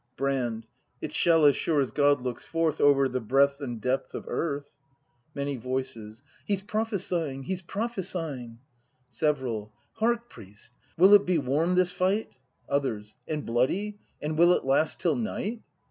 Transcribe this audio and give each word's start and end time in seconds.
Brand. 0.17 0.65
It 0.99 1.13
shall, 1.13 1.45
as 1.45 1.55
sure 1.55 1.79
as 1.79 1.91
God 1.91 2.21
looks 2.21 2.43
forth 2.43 2.81
Over 2.81 3.07
the 3.07 3.21
breadth 3.21 3.61
and 3.61 3.79
depth 3.79 4.15
of 4.15 4.25
Earth! 4.27 4.71
Many 5.35 5.57
Voices. 5.57 6.23
He's 6.43 6.63
prophesying! 6.63 7.43
He's 7.43 7.61
prophesying! 7.61 8.53
ACT 8.53 8.57
V] 9.13 9.19
BRAND 9.19 9.35
269 9.35 9.35
Several. 9.35 9.73
Hark, 9.97 10.27
priest, 10.31 10.71
will 10.97 11.13
it 11.13 11.27
be 11.27 11.37
warm, 11.37 11.75
this 11.75 11.91
fight? 11.91 12.31
Others. 12.67 13.13
And 13.27 13.45
bloody? 13.45 13.99
And 14.19 14.39
will 14.39 14.53
it 14.53 14.65
last 14.65 14.99
till 14.99 15.15
night 15.15 15.61